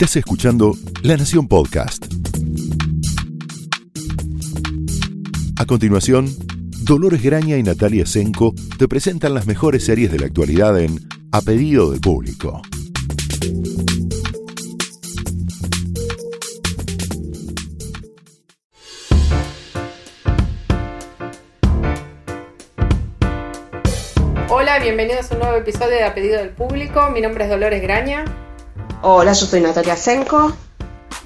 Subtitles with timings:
[0.00, 2.06] Estás escuchando La Nación Podcast.
[5.58, 6.28] A continuación,
[6.84, 11.00] Dolores Graña y Natalia Senko te presentan las mejores series de la actualidad en
[11.32, 12.62] A Pedido del Público.
[24.48, 27.10] Hola, bienvenidos a un nuevo episodio de A Pedido del Público.
[27.10, 28.47] Mi nombre es Dolores Graña.
[29.02, 30.52] Hola, yo soy Natalia Senko.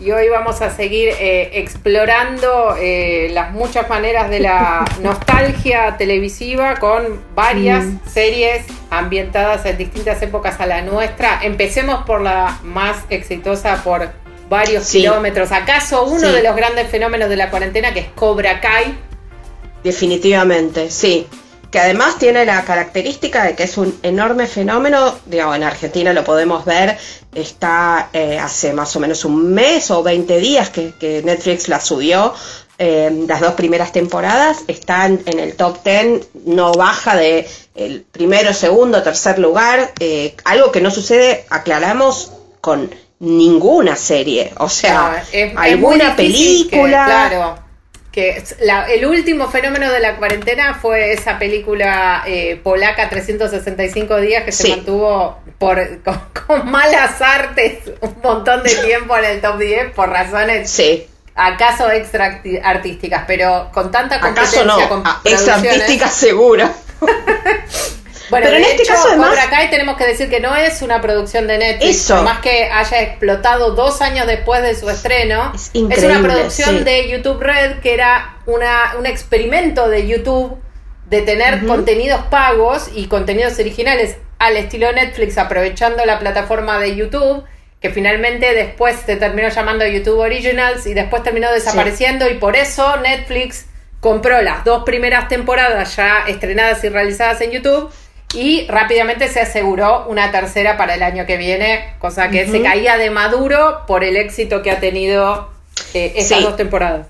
[0.01, 6.77] Y hoy vamos a seguir eh, explorando eh, las muchas maneras de la nostalgia televisiva
[6.77, 7.99] con varias Mm.
[8.13, 11.41] series ambientadas en distintas épocas a la nuestra.
[11.43, 14.11] Empecemos por la más exitosa por
[14.49, 14.99] varios Sí.
[15.01, 15.53] kilómetros.
[15.53, 16.35] ¿Acaso uno Sí.
[16.35, 18.95] de los grandes fenómenos de la cuarentena que es Cobra Kai?
[19.85, 21.27] Definitivamente, sí.
[21.73, 26.23] Que además tiene la característica de que es un enorme fenómeno, digamos, en Argentina lo
[26.23, 26.99] podemos ver,
[27.35, 31.81] está eh, hace más o menos un mes o 20 días que, que Netflix la
[31.81, 32.35] subió,
[32.79, 38.53] eh, las dos primeras temporadas, están en el top 10, no baja de el primero,
[38.53, 45.17] segundo, tercer lugar, eh, algo que no sucede, aclaramos, con ninguna serie, o sea, No,
[45.17, 47.05] es- es muy alguna que- película...
[47.07, 47.62] claro.
[48.13, 54.45] Que la- el último fenómeno de la cuarentena fue esa película eh, polaca 365 días
[54.45, 59.59] que se mantuvo por, con, con malas artes un montón de tiempo en el top
[59.59, 64.89] 10 por razones Sí, acaso extra artísticas, pero con tanta competencia ¿Acaso no?
[64.91, 66.69] con Ah, Es producciones- artística seguro.
[68.33, 70.57] Bueno, Pero de en este hecho, caso, además- Cobra Kai tenemos que decir que no
[70.57, 72.15] es una producción de Netflix, Eso.
[72.17, 75.53] por más que haya explotado dos años después de su estreno.
[75.55, 76.85] Es increíble, una producción sí.
[76.85, 80.57] de YouTube Red que era una, un experimento de YouTube
[81.11, 87.45] de tener contenidos pagos y contenidos originales al estilo Netflix, aprovechando la plataforma de YouTube,
[87.83, 92.97] que finalmente después se terminó llamando YouTube Originals y después terminó desapareciendo y por eso
[92.97, 93.67] Netflix
[94.01, 97.93] compró las dos primeras temporadas ya estrenadas y realizadas en YouTube
[98.35, 102.97] y rápidamente se aseguró una tercera para el año que viene, cosa que se caía
[102.97, 105.51] de maduro por el éxito que ha tenido
[105.95, 106.45] eh, estas Sí.
[106.45, 107.07] dos temporadas.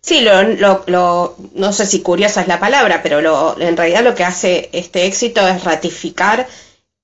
[0.00, 4.02] Sí, lo, lo- lo- no sé si curiosa es la palabra, pero lo, en realidad
[4.02, 6.48] lo que hace este éxito es ratificar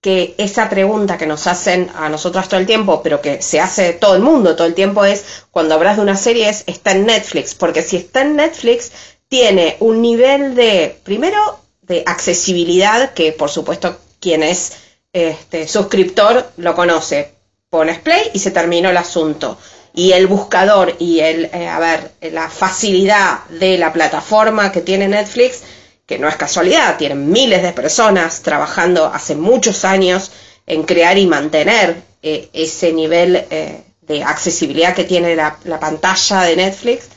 [0.00, 3.93] que esa pregunta que nos hacen a nosotros todo el tiempo, pero que se hace
[3.93, 7.06] todo el mundo todo el tiempo, es cuando hablas de una serie, es está en
[7.06, 8.91] Netflix, porque si está en Netflix,
[9.28, 14.72] tiene un nivel de, primero, de accesibilidad, que por supuesto quien es
[15.12, 17.32] este, suscriptor lo conoce.
[17.71, 19.59] Pones play y se terminó el asunto.
[19.94, 25.09] Y el buscador y el, eh, a ver, la facilidad de la plataforma que tiene
[25.09, 25.62] Netflix,
[26.06, 30.31] que no es casualidad, tienen miles de personas trabajando hace muchos años
[30.66, 36.43] en crear y mantener eh, ese nivel eh, de accesibilidad que tiene la, la pantalla
[36.43, 37.09] de Netflix,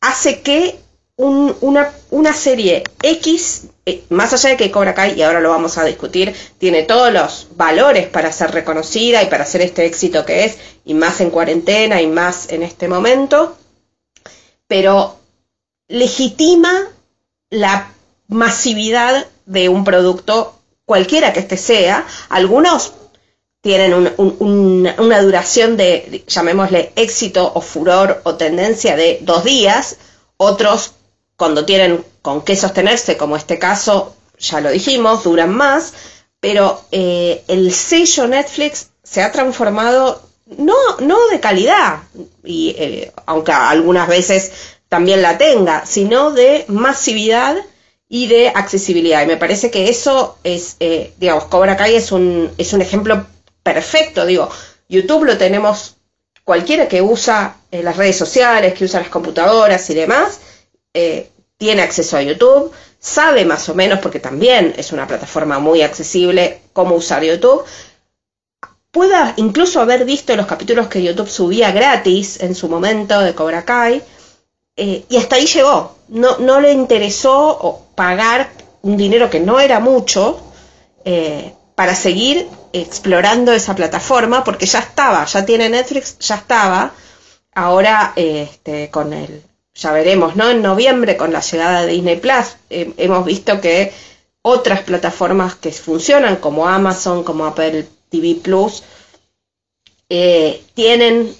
[0.00, 0.78] hace que
[1.16, 1.56] un-
[2.10, 5.84] una, serie X, eh, más allá de que Cobra Kai, y ahora lo vamos a
[5.84, 10.58] discutir, tiene todos los valores para ser reconocida y para hacer este éxito que es,
[10.84, 13.56] y más en cuarentena y más en este momento,
[14.66, 15.16] pero
[15.88, 16.88] legitima
[17.50, 17.92] la
[18.28, 22.06] masividad de un producto, cualquiera que este sea.
[22.28, 22.92] Algunos
[23.60, 29.44] tienen un- un- un- una duración de, llamémosle, éxito o furor o tendencia de dos
[29.44, 29.96] días,
[30.36, 30.92] otros
[31.36, 35.92] cuando tienen con qué sostenerse, como este caso, ya lo dijimos, duran más,
[36.40, 40.22] pero eh, el sello Netflix se ha transformado
[40.58, 42.00] no, no de calidad,
[42.44, 44.52] y eh, aunque algunas veces
[44.88, 47.56] también la tenga, sino de masividad
[48.08, 49.22] y de accesibilidad.
[49.22, 53.26] Y me parece que eso es, eh, digamos, Cobra Kai es un, es un ejemplo
[53.62, 54.26] perfecto.
[54.26, 54.48] Digo,
[54.88, 55.96] YouTube lo tenemos
[56.44, 60.38] cualquiera que usa eh, las redes sociales, que usa las computadoras y demás,
[60.94, 65.82] eh, tiene acceso a YouTube, sabe más o menos, porque también es una plataforma muy
[65.82, 67.64] accesible, cómo usar YouTube.
[68.90, 73.64] Pueda incluso haber visto los capítulos que YouTube subía gratis en su momento de Cobra
[73.64, 74.02] Kai,
[74.76, 75.96] eh, y hasta ahí llegó.
[76.08, 78.50] No, no le interesó pagar
[78.82, 80.40] un dinero que no era mucho
[81.04, 86.92] eh, para seguir explorando esa plataforma, porque ya estaba, ya tiene Netflix, ya estaba.
[87.54, 89.42] Ahora, este, con el,
[89.74, 90.50] ya veremos, ¿no?
[90.50, 93.92] En noviembre, con la llegada de Disney Plus, eh, hemos visto que
[94.42, 98.84] otras plataformas que funcionan, como Amazon, como Apple TV Plus,
[100.08, 101.34] eh, tienen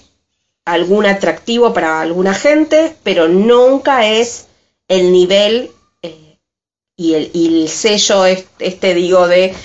[0.65, 4.47] algún atractivo para alguna gente, pero nunca es
[4.87, 5.71] el nivel
[6.01, 6.39] eh,
[6.97, 9.55] y, el, y el sello este, este, digo de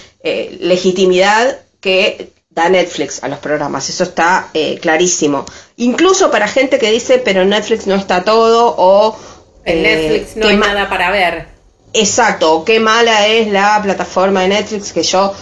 [0.60, 5.44] legitimidad que da Netflix a los programas, eso está eh, clarísimo.
[5.76, 9.16] Incluso para gente que dice, pero en Netflix no está todo o...
[9.64, 11.46] En eh, Netflix no hay nada para ver.
[11.92, 15.32] Exacto, o qué mala es la plataforma de Netflix que yo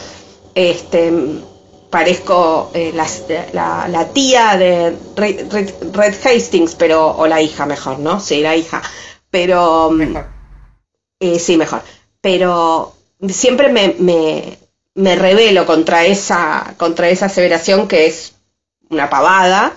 [0.55, 1.13] este,
[1.89, 8.21] parezco eh, la, la, tía de Red, Hastings, pero, o la hija mejor, ¿no?
[8.21, 8.83] Sí, la hija.
[9.31, 9.91] Pero...
[9.91, 10.27] Mejor.
[11.39, 11.83] sí, mejor.
[12.21, 12.95] Pero
[13.29, 14.59] siempre me, me,
[14.99, 18.35] me rebelo contra esa, contra esa aseveración que es
[18.91, 19.73] una pavada,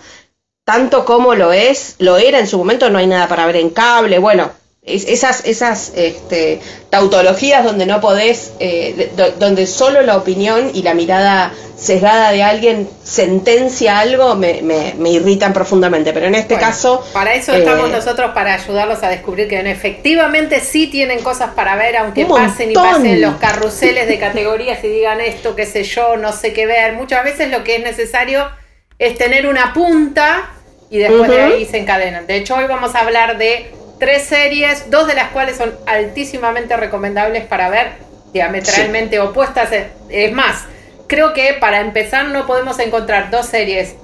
[0.66, 3.70] tanto como lo es, lo era en su momento, no hay nada para ver en
[3.70, 4.52] cable, bueno,
[4.84, 11.54] esas, esas este, tautologías donde no podés, eh, donde solo la opinión y la mirada
[11.78, 16.14] sesgada de alguien sentencia algo, me, me, irritan profundamente.
[16.14, 17.06] Pero en este caso.
[17.14, 21.76] Para eso estamos eh, nosotros, para ayudarlos a descubrir que efectivamente sí tienen cosas para
[21.76, 26.18] ver, aunque pasen y pasen los carruseles de categorías y digan esto, qué sé yo,
[26.18, 26.94] no sé qué ver.
[26.94, 28.50] Muchas veces lo que es necesario
[28.98, 30.50] es tener una punta
[30.90, 32.26] y después de ahí se encadenan.
[32.26, 36.76] De hecho, hoy vamos a hablar de tres series, dos de las cuales son altísimamente
[36.76, 37.92] recomendables para ver,
[38.34, 39.70] diametralmente opuestas.
[40.10, 40.66] Es más,
[41.06, 43.96] creo que para empezar no podemos encontrar dos series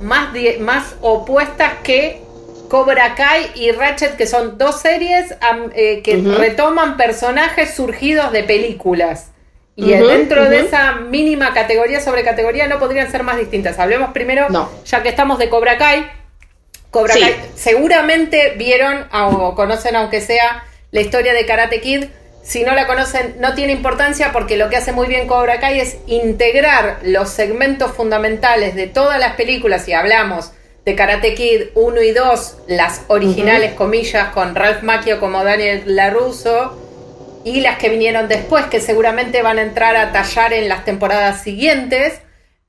[0.00, 0.28] más,
[0.60, 2.22] más opuestas que
[2.68, 5.34] Cobra Kai y Ratchet, que son dos series
[5.74, 9.32] eh, que retoman personajes surgidos de películas.
[9.74, 13.80] Y dentro de esa mínima categoría sobre categoría no podrían ser más distintas.
[13.80, 14.46] Hablemos primero,
[14.84, 16.06] ya que estamos de Cobra Kai,
[16.94, 17.34] Cobra Kai.
[17.56, 22.04] Seguramente vieron o conocen, aunque sea, la historia de Karate Kid.
[22.44, 25.80] Si no la conocen, no tiene importancia porque lo que hace muy bien Cobra Kai
[25.80, 29.88] es integrar los segmentos fundamentales de todas las películas.
[29.88, 30.52] Y hablamos
[30.84, 36.78] de Karate Kid 1 y 2, las originales, comillas, con Ralph Macchio como Daniel LaRusso.
[37.44, 41.42] Y las que vinieron después, que seguramente van a entrar a tallar en las temporadas
[41.42, 42.20] siguientes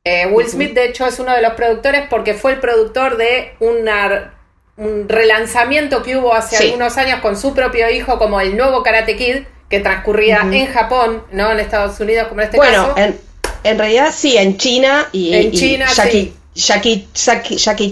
[0.07, 3.55] eh, Will Smith, de hecho, es uno de los productores porque fue el productor de
[3.59, 4.35] una,
[4.77, 9.17] un relanzamiento que hubo hace algunos años con su propio hijo como el nuevo Karate
[9.17, 9.37] Kid,
[9.67, 12.93] que transcurría en Japón, no en Estados Unidos como en este caso.
[12.93, 13.15] Bueno,
[13.63, 17.91] en, realidad sí, en China y en China Jackie, Jackie, Jackie, Chan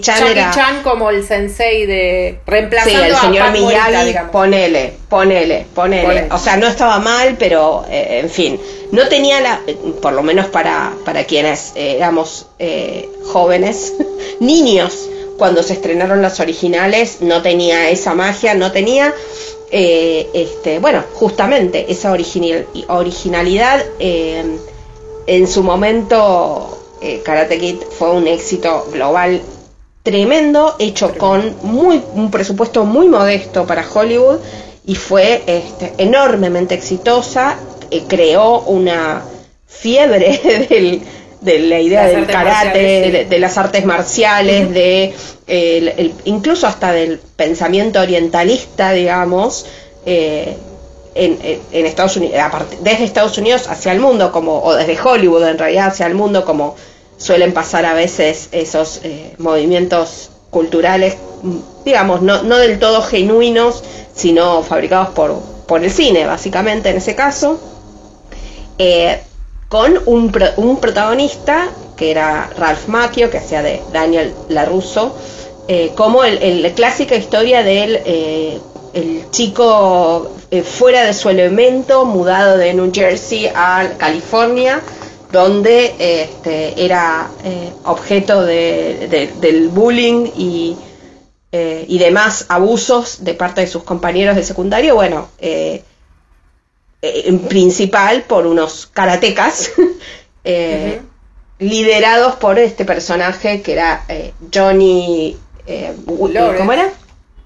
[0.54, 6.56] Chan como el sensei de reemplazando sí, el señor Miyagi, ponele, ponele, ponele, O sea,
[6.56, 8.58] no estaba mal, pero eh, en fin,
[8.90, 9.60] no tenía la,
[10.00, 13.92] por lo menos para, para quienes eh, éramos eh, jóvenes,
[14.40, 19.12] niños, cuando se estrenaron las originales, no tenía esa magia, no tenía,
[19.70, 28.88] este, bueno, justamente esa original, originalidad en su momento eh, Karate Kid fue un éxito
[28.90, 29.42] global
[30.02, 34.38] tremendo, hecho con muy, un presupuesto muy modesto para Hollywood
[34.86, 37.58] y fue este, enormemente exitosa,
[37.90, 39.22] eh, creó una
[39.66, 40.40] fiebre
[41.42, 45.14] de la idea del karate, de, las artes marciales, de
[46.24, 49.66] incluso hasta del pensamiento orientalista, digamos,
[50.06, 50.56] eh,
[51.14, 52.40] en, Estados Unidos,
[52.80, 56.46] desde Estados Unidos hacia el mundo, como, o desde Hollywood en realidad hacia el mundo,
[56.46, 56.76] como
[57.16, 61.16] suelen pasar a veces esos eh, movimientos culturales,
[61.84, 63.82] digamos, no, no, del todo genuinos,
[64.14, 67.58] sino fabricados por, por el cine, básicamente en ese caso,
[68.78, 69.20] eh,
[69.68, 75.16] con un, un, protagonista que era Ralph Macchio, que hacía de Daniel LaRusso,
[75.66, 78.00] eh, como el, la clásica historia del
[78.92, 80.30] el chico
[80.62, 84.80] fuera de su elemento, mudado de New Jersey a California,
[85.34, 90.30] donde este, era eh, objeto del bullying
[91.50, 95.82] eh, y, demás abusos de parte de sus compañeros de secundario, bueno, eh,
[97.02, 99.72] en principal por unos karatecas
[101.58, 104.04] liderados por este personaje que era
[104.54, 105.36] Johnny...
[106.06, 106.92] ¿Cómo era?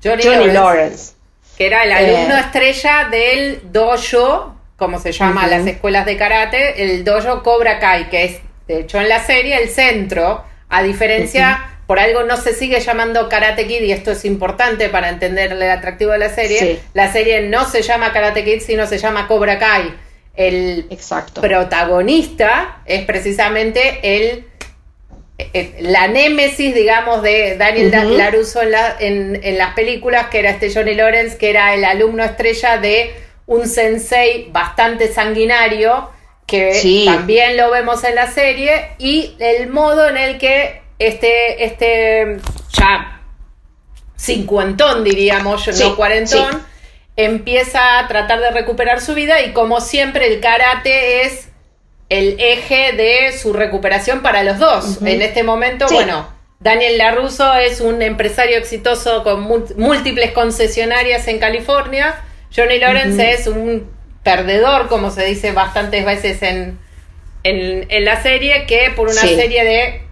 [0.04, 1.14] Johnny, Lawrence.
[1.56, 7.04] Que era el alumno estrella del dojo como se llama las escuelas de karate, el
[7.04, 11.98] dojo Cobra Kai, que es, de hecho, en la serie el centro, a diferencia, por
[11.98, 16.12] algo no se sigue llamando Karate Kid, y esto es importante para entender el atractivo
[16.12, 19.94] de la serie, la serie no se llama Karate Kid, sino se llama Cobra Kai.
[20.36, 21.40] El Exacto.
[21.40, 24.44] protagonista es precisamente el
[25.80, 31.36] la némesis, digamos, de Daniel Laruso en, en, las películas, que era este Johnny Lawrence,
[31.36, 36.10] que era el alumno estrella de un sensei bastante sanguinario,
[36.46, 42.38] que también lo vemos en la serie, y el modo en el que este, este
[42.72, 43.20] ya
[44.16, 46.64] cincuentón, diríamos, no cuarentón,
[47.16, 51.48] empieza a tratar de recuperar su vida y como siempre el karate es
[52.08, 54.98] el eje de su recuperación para los dos.
[55.02, 56.28] En este momento, bueno,
[56.60, 59.40] Daniel Larusso es un empresario exitoso con
[59.76, 62.24] múltiples concesionarias en California.
[62.54, 63.90] Johnny Lawrence es un
[64.22, 66.78] perdedor, como se dice bastantes veces en,
[67.44, 70.02] en, la serie, que por una serie de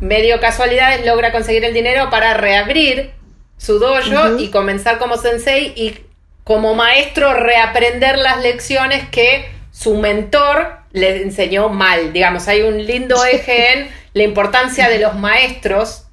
[0.00, 3.12] medio casualidades logra conseguir el dinero para reabrir
[3.56, 5.98] su dojo y comenzar como sensei y
[6.44, 12.12] como maestro reaprender las lecciones que su mentor le enseñó mal.
[12.12, 16.06] Digamos, hay un lindo eje en la importancia de los maestros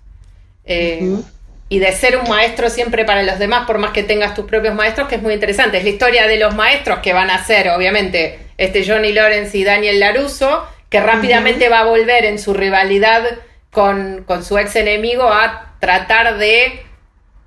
[0.65, 1.17] eh,
[1.69, 4.73] y de ser un maestro siempre para los demás, por más que tengas tus propios
[4.73, 5.77] maestros, que es muy interesante.
[5.77, 9.63] Es la historia de los maestros que van a ser, obviamente, este Johnny Lawrence y
[9.63, 13.23] Daniel Laruso, que rápidamente va a volver en su rivalidad
[13.71, 16.83] con, con su ex enemigo a tratar de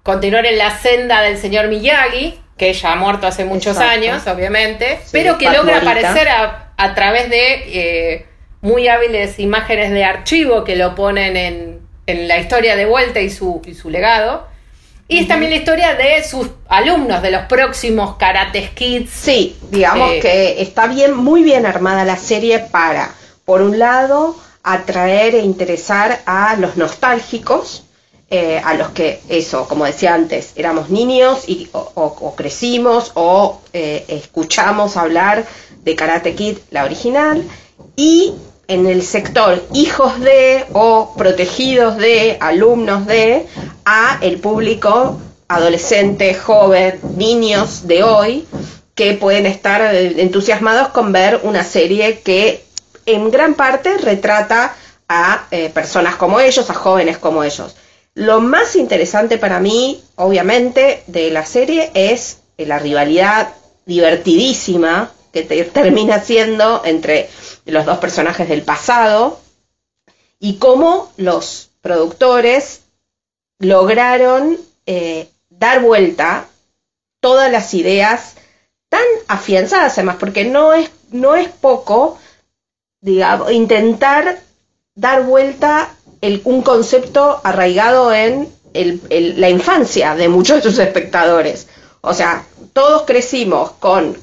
[0.03, 5.01] continuar en la senda del señor Miyagi, que ya ha muerto hace muchos años, obviamente,
[5.13, 8.27] pero que logra aparecer a, a, través de eh,
[8.61, 13.31] muy hábiles imágenes de archivo que lo ponen en, en la historia de vuelta y
[13.31, 14.49] su, y su legado.
[15.09, 19.11] Y es también la historia de sus alumnos, de los próximos Karate Kids.
[19.11, 23.13] Sí, digamos eh, que está bien, muy bien armada la serie para,
[23.45, 27.83] por un lado, atraer e interesar a los nostálgicos,
[28.31, 34.05] eh, a los que, eso, como decía antes, éramos niños y, o, crecimos o eh,
[34.07, 35.45] escuchamos hablar
[35.83, 37.43] de Karate Kid, la original,
[37.97, 38.33] y
[38.71, 43.47] en el sector hijos de o protegidos de, alumnos de,
[43.85, 48.47] a el público adolescente, joven, niños de hoy,
[48.95, 52.65] que pueden estar eh, entusiasmados con ver una serie que
[53.07, 54.77] en gran parte retrata
[55.09, 57.75] a personas como ellos, a jóvenes como ellos.
[58.15, 63.49] Lo más interesante para mí, obviamente, de la serie es la rivalidad
[63.87, 67.29] divertidísima que termina siendo entre
[67.65, 69.41] los dos personajes del pasado
[70.39, 72.83] y cómo los productores
[73.59, 76.47] lograron eh, dar vuelta
[77.21, 78.35] todas las ideas
[78.89, 82.19] tan afianzadas además, porque no es, no es poco,
[83.01, 84.41] digamos, intentar
[84.95, 85.95] dar vuelta
[86.45, 91.69] un concepto arraigado en la infancia de muchos de sus espectadores.
[92.03, 94.17] O sea, todos crecimos con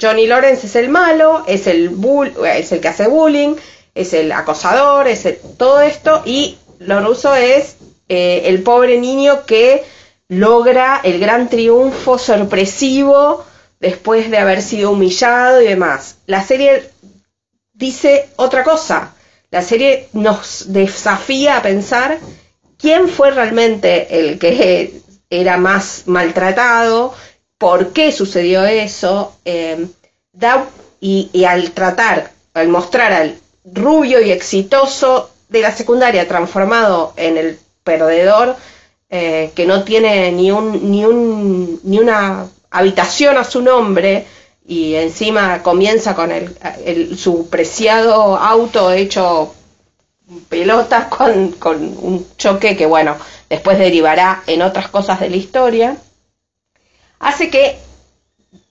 [0.00, 1.96] Johnny Lawrence es el malo, es el,
[2.46, 3.56] es el que hace bullying,
[3.94, 5.26] es el acosador, es
[5.56, 7.76] todo esto, y Loruso es
[8.08, 9.84] eh, el pobre niño que
[10.28, 13.44] logra el gran triunfo sorpresivo
[13.80, 16.18] después de haber sido humillado y demás.
[16.26, 16.90] La serie
[17.72, 19.14] dice otra cosa.
[19.50, 22.18] La serie nos desafía a pensar
[22.78, 25.00] quién fue realmente el que
[25.30, 27.14] era más maltratado,
[27.58, 29.88] por qué sucedió eso, em,
[31.00, 37.58] y, al tratar, al mostrar al rubio y exitoso de la secundaria transformado en el
[37.84, 38.56] perdedor,
[39.10, 44.26] eh, que no tiene ni, un, ni, un, ni una habitación a su nombre,
[44.66, 49.54] y encima comienza con el, su preciado auto hecho
[50.50, 53.16] pelotas con, con, un choque que, bueno,
[53.48, 55.96] después derivará en otras cosas de la historia,
[57.18, 57.78] hace que,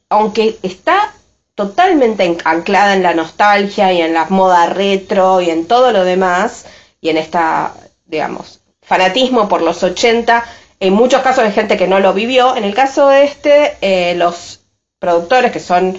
[0.09, 1.13] aunque está
[1.55, 6.65] totalmente anclada en la nostalgia y en la moda retro y en todo lo demás,
[7.01, 7.73] y en esta,
[8.05, 10.45] digamos, fanatismo por los 80,
[10.79, 14.15] en muchos casos hay gente que no lo vivió, en el caso de este, eh,
[14.15, 14.61] los
[14.99, 15.97] productores que son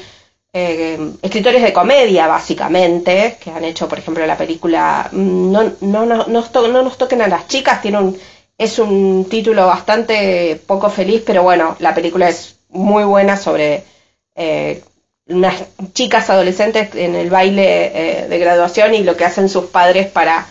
[0.53, 6.07] eh, escritores de comedia, básicamente, que han hecho, por ejemplo, la película mm, No, no,
[6.07, 8.19] no, no nos toquen a las chicas, tiene un,
[8.59, 13.85] es un título bastante poco feliz, pero bueno, la película es muy buena sobre
[14.35, 14.83] eh,
[15.29, 15.55] unas
[15.95, 20.47] chicas adolescentes en el baile eh, de graduación y lo que hacen sus padres para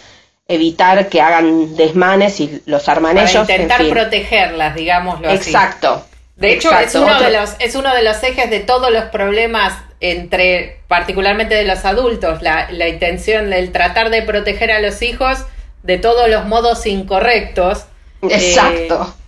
[0.47, 3.49] evitar que hagan desmanes y los arman ellos.
[3.49, 5.49] Intentar protegerlas, digámoslo así.
[5.49, 6.05] Exacto.
[6.37, 9.73] De hecho, es, uno de los, es uno de los ejes de todos los problemas
[9.99, 15.39] entre, particularmente de los adultos, la, la intención del tratar de proteger a los hijos
[15.83, 17.85] de todos los modos incorrectos.
[18.21, 19.15] Exacto.
[19.17, 19.27] Eh,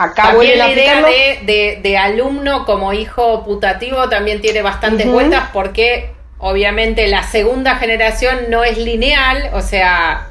[0.00, 6.10] Acá también la idea de, de, alumno como hijo putativo también tiene bastantes vueltas porque
[6.38, 10.28] obviamente la segunda generación no es lineal, o sea,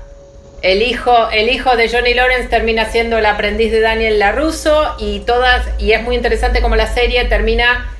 [0.62, 5.20] el hijo, el hijo de Johnny Lawrence termina siendo el aprendiz de Daniel LaRusso y
[5.22, 7.92] todas, y es muy interesante como la serie termina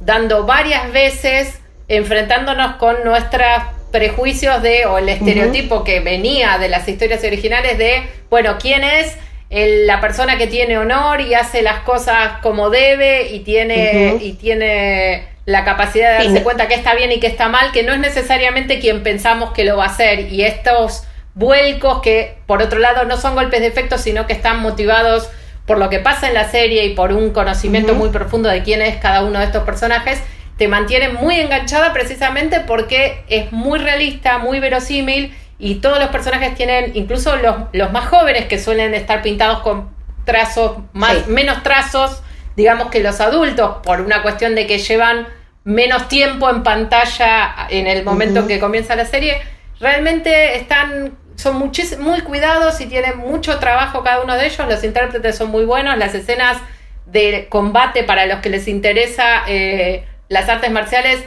[0.00, 6.86] dando varias veces, enfrentándonos con nuestros prejuicios de, o el estereotipo que venía de las
[6.86, 9.16] historias originales de, bueno, ¿quién es
[9.50, 15.26] la persona que tiene honor y hace las cosas como debe y tiene, y tiene
[15.46, 17.98] la capacidad de darse cuenta que está bien y que está mal, que no es
[17.98, 20.30] necesariamente quien pensamos que lo va a hacer.
[20.30, 24.60] Y estos vuelcos que, por otro lado, no son golpes de efecto, sino que están
[24.60, 25.30] motivados
[25.64, 28.82] por lo que pasa en la serie y por un conocimiento muy profundo de quién
[28.82, 30.20] es cada uno de estos personajes,
[30.56, 36.54] te mantiene muy enganchada precisamente porque es muy realista, muy verosímil y todos los personajes
[36.54, 39.90] tienen, incluso los, los más jóvenes que suelen estar pintados con
[40.24, 42.22] trazos, más, menos trazos,
[42.56, 45.26] digamos que los adultos, por una cuestión de que llevan
[45.64, 49.40] menos tiempo en pantalla en el momento que comienza la serie,
[49.80, 55.36] realmente están son muy cuidados y tienen mucho trabajo cada uno de ellos, los intérpretes
[55.36, 56.58] son muy buenos, las escenas
[57.06, 61.22] de combate para los que les interesa eh, las artes marciales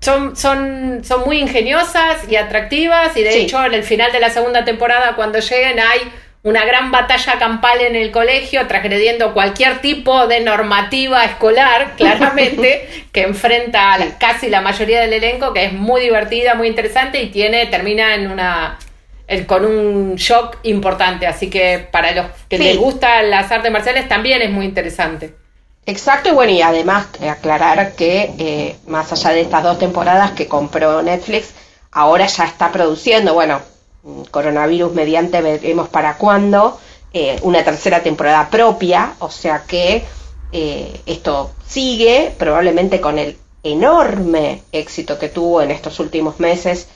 [0.00, 4.30] son, son, son muy ingeniosas y atractivas y de hecho en el final de la
[4.30, 6.00] segunda temporada cuando lleguen hay
[6.42, 13.22] una gran batalla campal en el colegio, transgrediendo cualquier tipo de normativa escolar, claramente, que
[13.22, 17.66] enfrenta a casi la mayoría del elenco, que es muy divertida, muy interesante y tiene,
[17.66, 18.78] termina en una
[19.46, 21.26] con un shock importante.
[21.26, 25.34] Así que para los que les gustan las artes marciales también es muy interesante.
[25.86, 30.46] Exacto, y bueno, y además aclarar que eh, más allá de estas dos temporadas que
[30.46, 31.50] compró Netflix,
[31.90, 33.60] ahora ya está produciendo, bueno,
[34.30, 36.78] coronavirus mediante veremos para cuándo,
[37.12, 40.04] eh, una tercera temporada propia, o sea que
[40.52, 46.88] eh, esto sigue, probablemente con el enorme éxito que tuvo en estos últimos meses,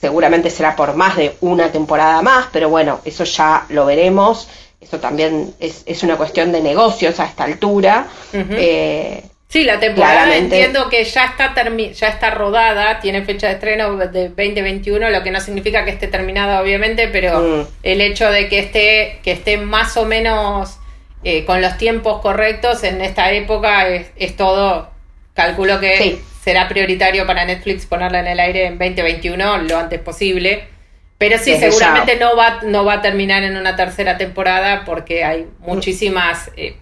[0.00, 4.48] seguramente será por más de una temporada más, pero bueno, eso ya lo veremos
[4.82, 8.08] eso también es, una cuestión de negocios a esta altura.
[8.32, 13.96] Eh, sí, la temporada entiendo que ya está, ya está rodada, tiene fecha de estreno
[13.96, 17.66] de 2021, lo que no significa que esté terminada obviamente, pero mm.
[17.82, 20.78] el hecho de que esté, que esté más o menos
[21.24, 24.90] eh, con los tiempos correctos en esta época es, todo,
[25.34, 30.64] calculo que será prioritario para Netflix ponerla en el aire en 2021 lo antes posible.
[31.22, 35.46] Pero sí, seguramente no va, no va a terminar en una tercera temporada porque hay
[35.60, 36.74] muchísimas, eh,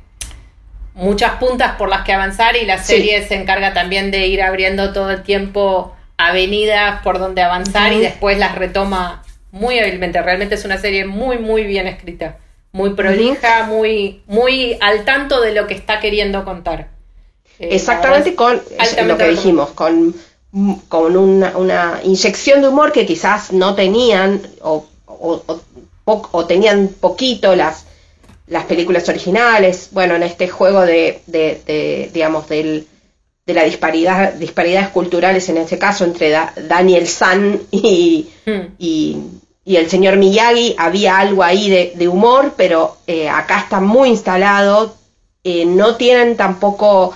[0.94, 4.94] muchas puntas por las que avanzar y la serie se encarga también de ir abriendo
[4.94, 10.22] todo el tiempo avenidas por donde avanzar y después las retoma muy hábilmente.
[10.22, 12.38] Realmente es una serie muy, muy bien escrita,
[12.72, 16.88] muy prolija, muy, muy al tanto de lo que está queriendo contar.
[17.58, 18.58] Eh, Exactamente con
[19.06, 20.14] lo que dijimos, con
[20.88, 24.84] con una, una, inyección de humor que quizás no tenían o,
[26.04, 27.86] o, tenían poquito las,
[28.48, 29.90] las películas originales.
[29.92, 32.86] Bueno, en este juego de, de, digamos, del,
[33.46, 36.36] de la disparidad, disparidades culturales, en este caso, entre
[36.68, 38.74] Daniel San y, hmm.
[38.78, 39.18] y,
[39.64, 44.96] y, el señor Miyagi, había algo ahí de, humor, pero eh, acá está muy instalado.
[45.44, 47.14] Eh, no tienen tampoco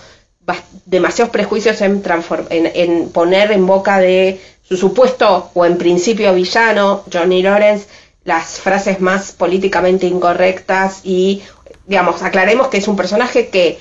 [0.87, 7.87] demasiados prejuicios en, poner en boca de su supuesto o en principio villano, Johnny Lawrence,
[8.25, 11.43] las frases más políticamente incorrectas y,
[11.87, 13.79] digamos, aclaremos que es un personaje que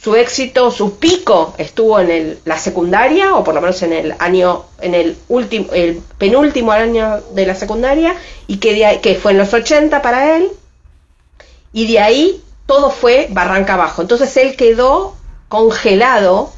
[0.00, 4.64] su éxito, su pico estuvo en la secundaria, o por lo menos en el año,
[4.80, 8.14] en el último, el penúltimo año de la secundaria,
[8.46, 10.50] y que, que fue en los 80 para él,
[11.72, 14.02] y de ahí todo fue barranca abajo.
[14.02, 15.17] Entonces él quedó
[15.48, 16.52] congelado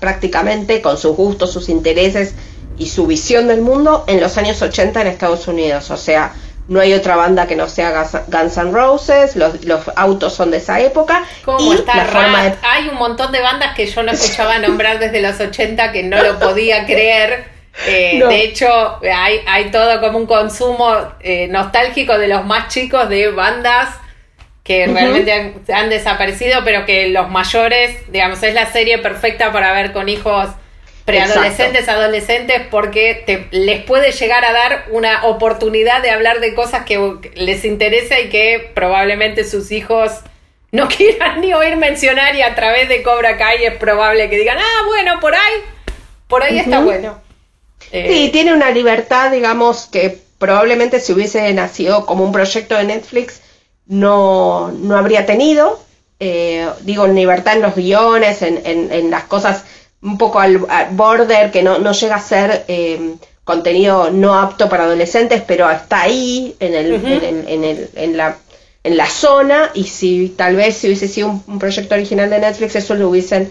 [0.00, 2.34] prácticamente con sus gustos, sus intereses
[2.78, 5.90] y su visión del mundo en los años 80 en Estados Unidos.
[5.90, 6.32] O sea,
[6.68, 9.54] no hay otra banda que no sea Guns N' Roses, los,
[9.96, 11.24] autos son de esa época.
[11.58, 15.92] y la Hay un montón de bandas que yo no escuchaba nombrar desde los 80
[15.92, 17.56] que no lo podía creer.
[17.86, 23.08] Eh, de hecho, hay, hay todo como un consumo eh, nostálgico de los más chicos
[23.10, 23.90] de bandas
[24.66, 29.92] que realmente han, desaparecido, pero que los mayores, digamos, es la serie perfecta para ver
[29.92, 30.48] con hijos
[31.04, 36.84] preadolescentes, adolescentes, porque te, les puede llegar a dar una oportunidad de hablar de cosas
[36.84, 36.98] que
[37.36, 40.10] les interesa y que probablemente sus hijos
[40.72, 44.58] no quieran ni oír mencionar y a través de Cobra Kai es probable que digan,
[44.58, 45.54] ah, bueno, por ahí,
[46.26, 47.20] por ahí está bueno.
[47.78, 52.82] sí, eh, tiene una libertad, digamos, que probablemente si hubiese nacido como un proyecto de
[52.82, 53.42] Netflix,
[53.86, 55.80] no, no habría tenido.
[56.18, 59.64] Eh, digo, libertad en los guiones, en, en, las cosas
[60.02, 60.58] un poco al,
[60.92, 66.02] border, que no, no, llega a ser eh, contenido no apto para adolescentes, pero está
[66.02, 68.38] ahí, en, el, en, el, en, la,
[68.82, 72.76] en la zona, y si tal vez si hubiese sido un, proyecto original de Netflix,
[72.76, 73.50] eso lo hubiesen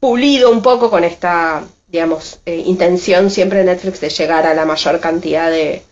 [0.00, 4.64] pulido un poco con esta, digamos, eh, intención siempre de Netflix de llegar a la
[4.64, 5.82] mayor cantidad de,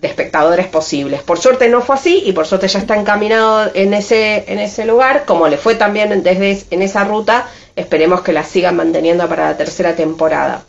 [0.00, 1.22] de espectadores posibles.
[1.22, 4.84] Por suerte no fue así y por suerte ya está encaminado en ese, en ese
[4.84, 9.50] lugar, como le fue también desde en esa ruta esperemos que la sigan manteniendo para
[9.50, 10.64] la tercera temporada.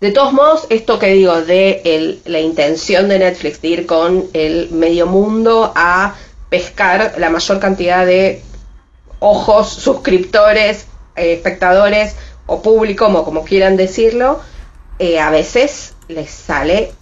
[0.00, 4.70] De todos modos, esto que digo de la intención de Netflix de ir con el
[4.70, 6.14] medio mundo a
[6.50, 8.40] pescar la mayor cantidad de
[9.18, 10.86] ojos, suscriptores,
[11.16, 12.14] eh, espectadores
[12.46, 14.40] o público, como, como quieran decirlo,
[14.98, 16.92] eh, a veces les sale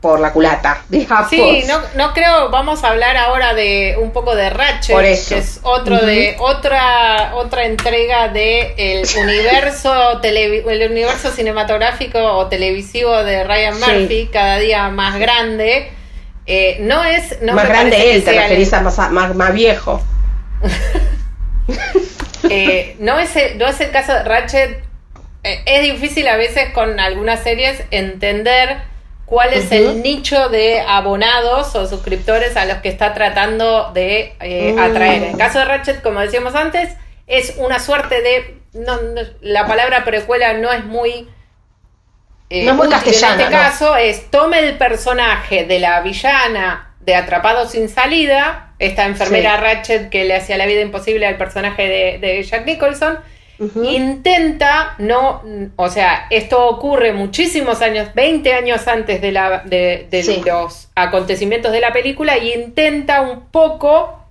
[0.00, 1.28] por la culata, digamos.
[1.28, 5.60] Sí, no, no creo, vamos a hablar ahora de un poco de Ratchet, que es
[5.62, 13.78] otro de otra otra entrega de el universo el universo cinematográfico o televisivo de Ryan
[13.78, 15.92] Murphy, cada día más grande.
[16.50, 20.02] Eh, no es no más grande él, te referís a más, más, viejo.
[22.50, 24.82] Eh, no es el, no es el caso de Ratchet.
[25.42, 28.78] Eh, es difícil a veces con algunas series entender
[29.28, 34.72] cuál es el nicho de abonados o suscriptores a los que está tratando de eh,
[34.72, 34.78] mm.
[34.78, 35.22] atraer.
[35.22, 36.94] En el caso de Ratchet, como decíamos antes,
[37.26, 38.56] es una suerte de...
[39.42, 41.28] la palabra precuela no es muy...
[42.50, 43.34] Eh, no es muy castellana.
[43.34, 49.04] En este caso es tome el personaje de la villana de Atrapado sin salida, esta
[49.04, 53.18] enfermera Ratchet que le hacía la vida imposible al personaje de, de Jack Nicholson,
[53.58, 55.42] Intenta no,
[55.74, 60.06] o sea, esto ocurre muchísimos años, 20 años antes de, la, de,
[60.46, 64.22] los acontecimientos de la película y intenta un poco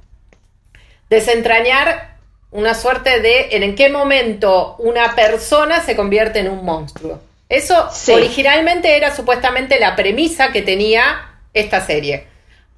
[1.10, 2.16] desentrañar
[2.52, 7.20] una suerte de en qué momento una persona se convierte en un monstruo.
[7.50, 12.28] Eso originalmente era supuestamente la premisa que tenía esta serie.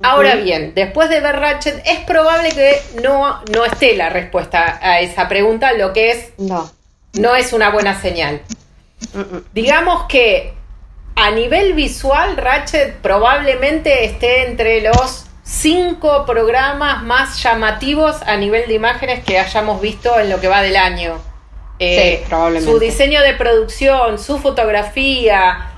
[0.02, 5.02] Ahora bien, después de ver Ratchet, es probable que no, no esté la respuesta a
[5.02, 6.72] esa pregunta, lo que es no,
[7.14, 8.42] no es una buena señal.
[9.54, 10.54] Digamos que
[11.16, 18.76] a nivel visual, Ratchet probablemente esté entre los cinco programas más llamativos a nivel de
[18.76, 21.20] imágenes que hayamos visto en lo que va del año.
[21.80, 22.72] Eh, probablemente.
[22.72, 25.72] Su diseño de producción, su fotografía,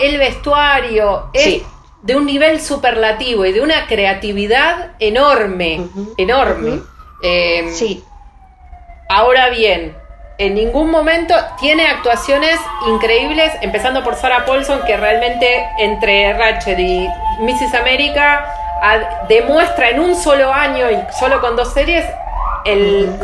[0.00, 1.62] el vestuario, es
[2.02, 6.80] de un nivel superlativo y de una creatividad enorme, enorme.
[7.22, 8.04] Em, sí.
[9.08, 9.96] Ahora bien,
[10.38, 17.08] en ningún momento tiene actuaciones increíbles, empezando por Sarah Paulson, que realmente entre Ratchet y
[17.40, 17.74] Mrs.
[17.74, 18.52] America
[19.28, 22.04] demuestra en un solo año y solo con dos series
[22.64, 23.20] el,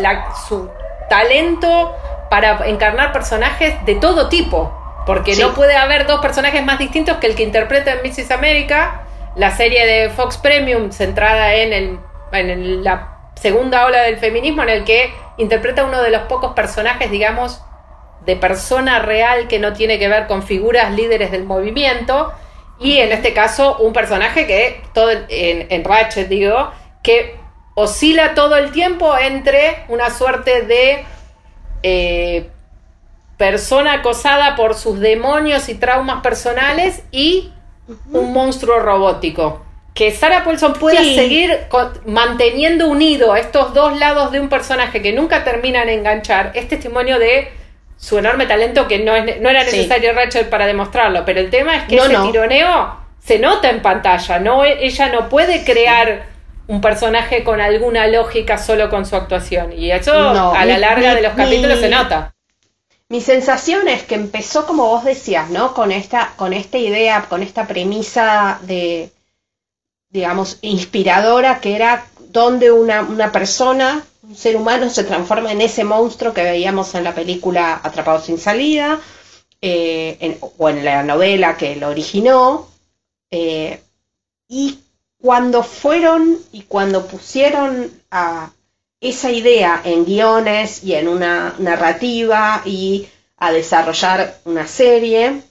[0.49, 0.71] su
[1.09, 1.97] talento
[2.31, 4.78] para encarnar personajes de todo tipo.
[5.09, 8.31] Porque no puede haber dos personajes más distintos que el que interpreta en Mrs.
[8.31, 11.99] America, la serie de Fox Premium centrada en, el,
[12.33, 17.11] en la segunda ola del feminismo, en el que interpreta uno de los pocos personajes,
[17.11, 17.63] digamos,
[18.27, 22.31] de persona real que no tiene que ver con figuras líderes del movimiento.
[22.79, 26.71] Y en este caso, un personaje que, todo en, en Ratchet, digo,
[27.03, 27.35] que
[27.77, 31.03] oscila todo el tiempo entre una suerte de
[31.83, 32.51] eh,
[33.39, 37.53] persona acosada por sus demonios y traumas personales y
[38.13, 39.65] un monstruo robótico.
[39.95, 41.67] Que Sarah Paulson pueda seguir
[42.05, 46.69] manteniendo unido a estos dos lados de un personaje que nunca terminan de enganchar es
[46.69, 47.49] testimonio de
[47.97, 51.77] su enorme talento que no, es, no era necesario Rachel para demostrarlo, pero el tema
[51.77, 56.27] es que ese tironeo se nota en pantalla, no ella no puede crear
[56.69, 59.73] un personaje con alguna lógica solo con su actuación.
[59.73, 62.33] Y eso a la larga de los capítulos se nota.
[63.11, 65.73] Mi sensación es que empezó, como vos decías, ¿no?
[65.73, 69.11] Con esta, con esta idea, con esta premisa de,
[70.11, 75.85] digamos, inspiradora, que era donde una, una persona, un ser humano, se transforma en ese
[75.85, 79.01] monstruo que veíamos en la película Atrapado sin salida,
[79.63, 82.69] eh, o en la novela que lo originó.
[83.31, 83.83] Eh,
[84.49, 84.81] y
[85.19, 88.51] cuando fueron y cuando pusieron a,
[89.01, 95.43] esa idea en guiones y en una narrativa y a desarrollar una serie,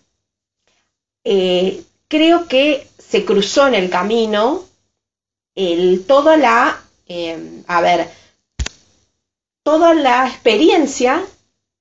[1.23, 4.65] eh, creo que se cruzó en el camino
[5.55, 8.09] el, toda la, em, a ver,
[9.63, 11.25] toda la experiencia,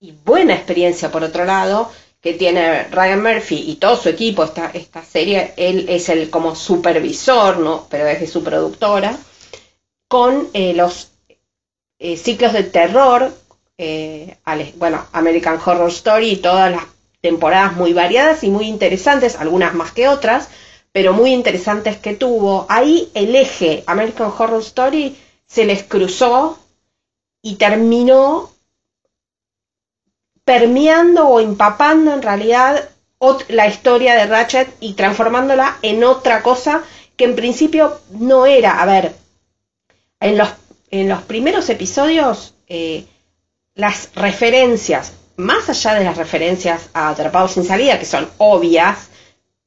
[0.00, 4.70] y buena experiencia por otro lado, que tiene Ryan Murphy y todo su equipo, esta,
[4.70, 7.86] esta serie, él es el como supervisor, ¿no?
[7.90, 9.16] pero es de su productora,
[10.08, 11.10] con eh, los
[11.98, 13.32] eh, ciclos de terror,
[13.78, 14.36] eh,
[14.76, 16.84] bueno, American Horror Story todas las
[17.20, 20.48] temporadas muy variadas y muy interesantes, algunas más que otras,
[20.92, 22.66] pero muy interesantes que tuvo.
[22.68, 26.58] Ahí el eje American Horror Story se les cruzó
[27.42, 28.50] y terminó
[30.44, 32.88] permeando o empapando en realidad
[33.48, 36.82] la historia de Ratchet y transformándola en otra cosa
[37.16, 38.80] que en principio no era.
[38.80, 39.14] A ver,
[40.20, 40.50] en los
[40.90, 43.04] en los primeros episodios, eh,
[43.74, 49.08] las referencias, más allá de las referencias a Atrapados sin salida, que son obvias,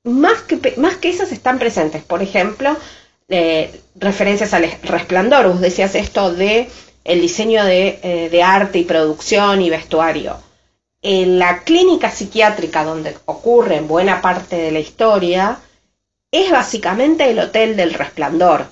[0.04, 2.04] más que, más que esas están presentes.
[2.04, 2.76] Por ejemplo,
[3.28, 5.50] eh, referencias al resplandor.
[5.50, 6.70] Vos decías esto de
[7.04, 10.38] el diseño de, eh, de arte y producción y vestuario.
[11.02, 15.60] En la clínica psiquiátrica donde ocurre buena parte de la historia,
[16.32, 18.68] es básicamente el Hotel del Resplandor.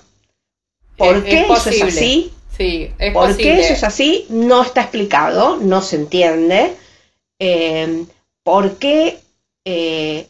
[0.98, 2.34] ¿Por qué eso es así?
[2.58, 4.26] Sí, es ¿Por qué eso es así?
[4.30, 6.74] No está explicado, no se entiende.
[7.40, 8.06] Eh,
[8.44, 9.20] ¿Por qué
[9.64, 10.28] eh,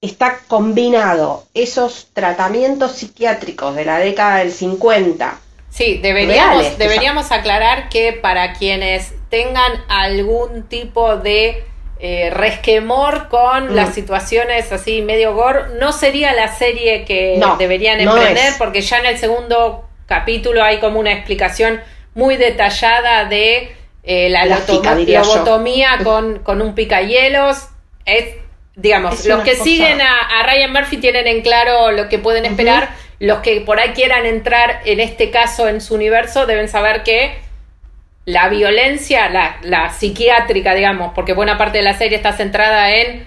[0.00, 5.38] está combinado esos tratamientos psiquiátricos de la década del 50?
[5.70, 11.64] Sí, deberíamos, deberíamos aclarar que para quienes tengan algún tipo de
[12.00, 13.92] eh, resquemor con las mm.
[13.92, 19.18] situaciones así medio gore, no sería la serie que deberían emprender, porque ya en el
[19.18, 21.80] segundo capítulo hay como una explicación
[22.14, 27.68] muy detallada de eh, la lobotomía con, con un picahielos.
[28.04, 28.36] Es,
[28.76, 32.90] digamos, los que siguen a, Ryan Murphy tienen en claro lo que pueden esperar.
[33.20, 37.38] Los que por ahí quieran entrar en este caso en su universo deben saber que
[38.26, 43.24] la violencia, la, la psiquiátrica, digamos, porque buena parte de la serie está centrada en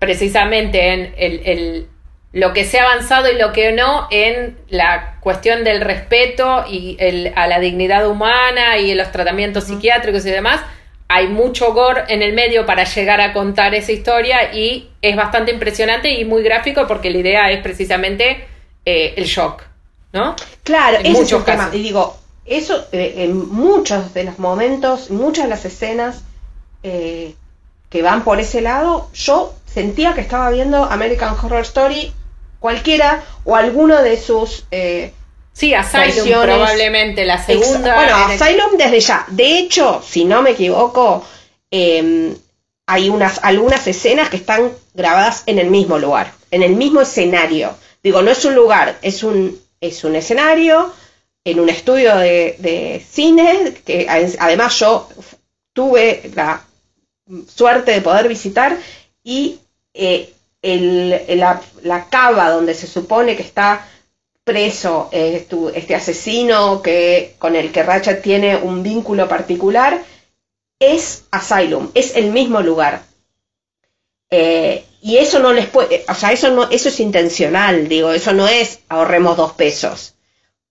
[0.00, 1.86] precisamente en el
[2.32, 6.96] lo que se ha avanzado y lo que no en la cuestión del respeto y
[7.00, 10.60] el, a la dignidad humana y los tratamientos psiquiátricos y demás.
[11.08, 15.50] Hay mucho gore en el medio para llegar a contar esa historia y es bastante
[15.50, 18.46] impresionante y muy gráfico porque la idea es precisamente
[18.84, 19.64] eh, el shock,
[20.12, 20.36] ¿no?
[20.62, 21.74] Claro, en muchos casos.
[21.74, 22.16] Y digo,
[22.46, 26.22] eso eh, en muchos de los momentos, muchas de las escenas
[26.84, 27.34] eh,
[27.88, 32.12] que van por ese lado, yo sentía que estaba viendo American Horror Story
[32.60, 34.64] cualquiera o alguno de sus...
[34.70, 35.12] Eh,
[35.52, 37.96] sí, Asylum probablemente, la segunda.
[37.96, 39.26] Bueno, Asylum desde ya.
[39.28, 41.24] De hecho, si no me equivoco,
[41.70, 42.36] em,
[42.86, 47.74] hay unas, algunas escenas que están grabadas en el mismo lugar, en el mismo escenario.
[48.02, 50.92] Digo, no es un lugar, es un, es un escenario
[51.44, 55.08] en un estudio de, cine, que además yo
[55.72, 56.64] tuve la
[57.48, 58.76] suerte de poder visitar
[59.22, 59.58] y
[59.94, 63.86] eh, el, la, la, cava donde se supone que está
[64.44, 70.02] preso eh, este asesino que, con el que Ratchet tiene un vínculo particular,
[70.78, 73.02] es Asylum, es el mismo lugar.
[74.30, 78.32] Eh, y eso no les puede, o sea, eso no, eso es intencional, digo, eso
[78.32, 80.14] no es ahorremos dos pesos,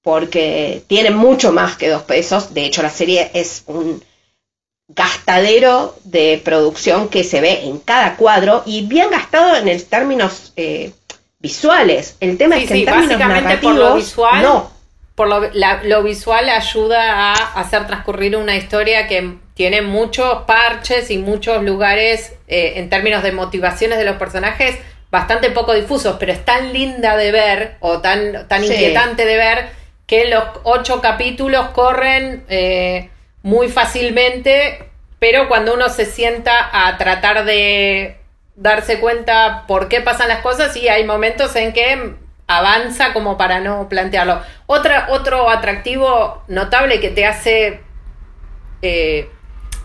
[0.01, 2.53] porque tiene mucho más que dos pesos.
[2.53, 4.03] De hecho, la serie es un
[4.89, 10.51] gastadero de producción que se ve en cada cuadro y bien gastado en el términos
[10.55, 10.91] eh,
[11.39, 12.17] visuales.
[12.19, 14.79] El tema es que en términos narrativos, por lo visual, no.
[15.15, 21.61] Por lo, visual ayuda a hacer transcurrir una historia que tiene muchos parches y muchos
[21.61, 24.77] lugares eh, en términos de motivaciones de los personajes
[25.11, 29.69] bastante poco difusos, pero es tan linda de ver o tan, tan inquietante de ver
[30.07, 33.09] que los ocho capítulos corren eh,
[33.41, 38.17] muy fácilmente, pero cuando uno se sienta a tratar de
[38.55, 42.15] darse cuenta por qué pasan las cosas, y hay momentos en que
[42.47, 44.41] avanza como para no plantearlo.
[44.65, 47.81] Otra, otro atractivo notable que te hace
[48.81, 49.29] eh,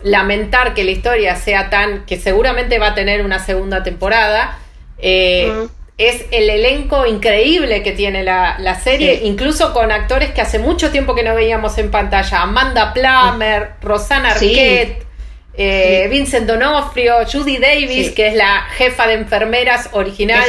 [0.03, 4.57] lamentar que la historia sea tan, que seguramente va a tener una segunda temporada,
[4.97, 10.91] eh, es el elenco increíble que tiene la, serie, incluso con actores que hace mucho
[10.91, 12.41] tiempo que no veíamos en pantalla.
[12.41, 15.05] Amanda Plummer, Rosana Arquette,
[15.53, 20.43] eh, Vincent Donofrio, Judy Davis, que es la jefa de enfermeras original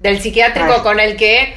[0.00, 1.54] del, psiquiátrico con el que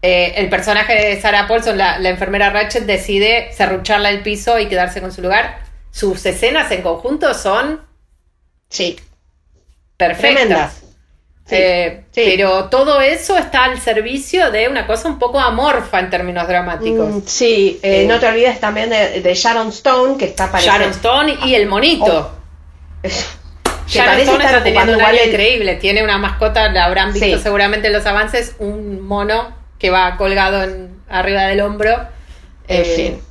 [0.00, 5.00] eh, el personaje de Sarah Paulson, la, enfermera Ratchet, decide cerrucharla el piso y quedarse
[5.00, 5.62] con su lugar.
[5.90, 7.80] Sus escenas en conjunto son...
[8.68, 9.00] Sí.
[9.96, 10.87] Perfectas.
[11.50, 16.46] Eh, pero todo eso está al servicio de una cosa un poco amorfa en términos
[16.46, 17.08] dramáticos.
[17.08, 20.78] Mm, sí, eh, no te olvides también de, Sharon Stone, que está apareciendo.
[20.78, 22.32] Sharon Stone y el monito.
[23.02, 23.08] Oh.
[23.88, 25.76] Sharon Stone está teniendo un año increíble.
[25.76, 30.62] Tiene una mascota, la habrán visto seguramente en los avances, un mono que va colgado
[30.62, 31.92] en, arriba del hombro.
[32.68, 33.27] En eh, fin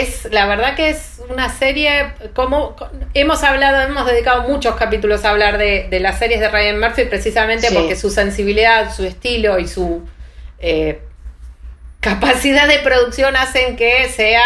[0.00, 2.76] es la verdad que es una serie como
[3.14, 7.68] hemos hablado hemos dedicado muchos capítulos a hablar de, las series de Ryan Murphy precisamente
[7.72, 10.02] porque su sensibilidad su estilo y su
[10.58, 11.00] eh,
[12.02, 14.42] capacidad de producción hacen que sea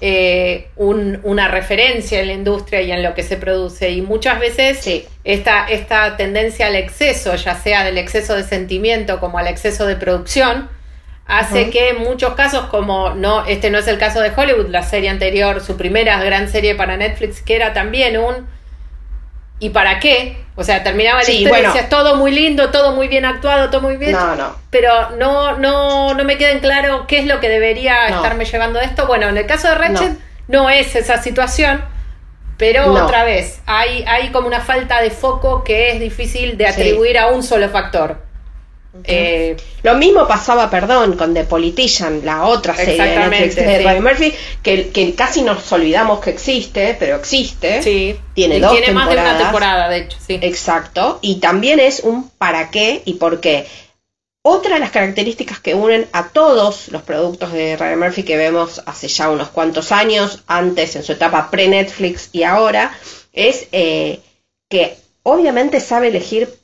[0.00, 3.90] eh, una referencia en la industria y en lo que se produce.
[3.90, 4.88] Y muchas veces
[5.22, 9.96] esta, esta tendencia al exceso ya sea del exceso de sentimiento como al exceso de
[9.96, 10.70] producción
[11.28, 14.82] hace que en muchos casos, como no, este no es el caso de Hollywood, la
[14.82, 18.48] serie anterior, su primera gran serie para Netflix, que era también un
[19.60, 20.38] ¿y para qué?
[20.56, 23.96] O sea, terminaba la historia y todo muy lindo, todo muy bien actuado, todo muy
[23.96, 24.12] bien.
[24.12, 24.56] No, no.
[24.70, 28.78] Pero no, no, no me queda en claro qué es lo que debería estarme llevando
[28.78, 29.06] de esto.
[29.06, 31.84] Bueno, en el caso de Ratchet no, es esa situación,
[32.56, 37.18] pero otra vez, hay, hay como una falta de foco que es difícil de atribuir
[37.18, 38.27] a un solo factor.
[39.04, 44.02] Eh, lo mismo pasaba, perdón, con The Politician, la otra serie de Netflix de Ryan
[44.02, 47.82] Murphy, que, que, casi nos olvidamos que existe, pero existe.
[47.82, 48.16] Sí.
[48.34, 50.38] Tiene dos tiene más de una temporada, de hecho, sí.
[50.40, 51.18] Exacto.
[51.20, 53.66] Y también es un para qué y por qué.
[54.42, 58.80] Otra de las características que unen a todos los productos de Ryan Murphy que vemos
[58.86, 62.96] hace ya unos cuantos años, antes en su etapa pre-Netflix y ahora,
[63.34, 64.20] es eh,
[64.70, 66.57] que obviamente sabe elegir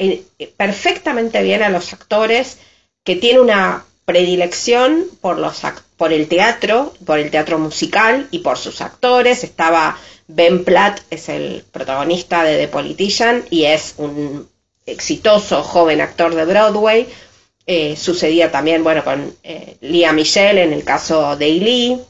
[0.00, 0.24] eh,
[0.56, 2.56] perfectamente bien a los actores,
[3.04, 5.60] que tiene una predilección por, los,
[5.98, 9.44] por el teatro, por el teatro musical y por sus actores.
[9.44, 14.48] Estaba Ben Platt, es el protagonista de The Politician y es un
[14.86, 17.06] exitoso joven actor de Broadway.
[17.66, 22.00] Eh, sucedía también, bueno, con eh, Lia Michelle en el caso de Lee.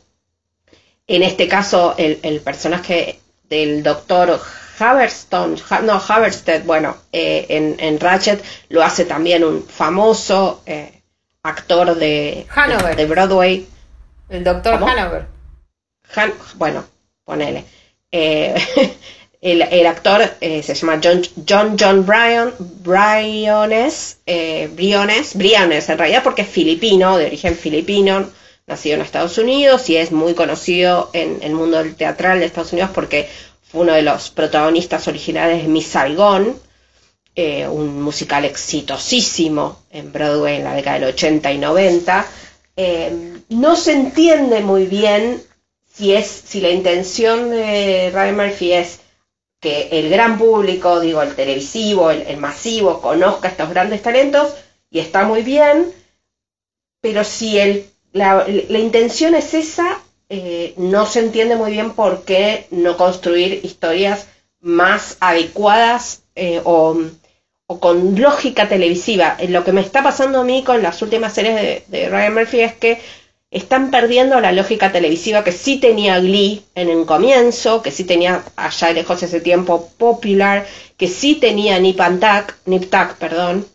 [1.09, 4.41] En este caso, el, el personaje del doctor
[4.81, 11.03] Haverstone, no, Haverstead, bueno, eh, en, Ratchet lo hace también un famoso eh,
[11.43, 12.47] actor de,
[12.97, 13.67] de, Broadway.
[14.29, 15.27] El doctor Hanover.
[16.55, 16.85] bueno,
[17.25, 17.65] ponele.
[18.11, 18.55] Eh,
[19.43, 26.49] el, actor se llama John John, John Bryan, Briones, Briones, Briones en realidad porque es
[26.49, 28.31] filipino, de origen filipino,
[28.67, 32.73] nacido en Estados Unidos y es muy conocido en el mundo del teatral de Estados
[32.73, 33.29] Unidos porque
[33.73, 36.59] uno de los protagonistas originales de Miss Saigon,
[37.35, 42.27] eh, un musical exitosísimo en Broadway en la década del 80 y 90.
[42.77, 45.43] Eh, no se entiende muy bien
[45.93, 49.01] si, es, si la intención de Ryan Murphy es
[49.61, 54.55] que el gran público, digo, el televisivo, el, masivo, conozca estos grandes talentos,
[54.91, 55.93] y está muy bien,
[57.03, 60.01] pero si el, la, la intención es esa,
[60.33, 64.29] eh, no se entiende muy bien por qué no construir historias
[64.61, 66.97] más adecuadas eh, o,
[67.67, 69.37] con lógica televisiva.
[69.41, 72.61] Eh, lo que me está pasando a mí con las últimas series de, Ryan Murphy
[72.61, 73.01] es que
[73.51, 78.45] están perdiendo la lógica televisiva que sí tenía Glee en el comienzo, que sí tenía
[78.55, 80.65] allá lejos ese tiempo Popular,
[80.97, 82.85] que sí tenía Nip and Tuck, Nip
[83.19, 83.67] perdón,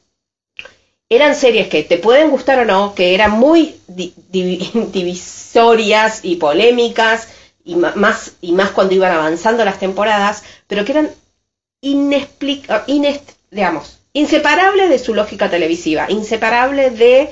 [1.10, 7.28] eran series que te pueden gustar o no, que eran muy divisorias y polémicas,
[7.64, 11.10] y más, y más cuando iban avanzando las temporadas, pero que eran
[13.52, 17.30] digamos, inseparables de su lógica televisiva, inseparables de